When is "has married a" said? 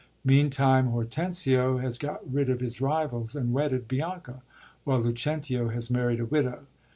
5.69-6.25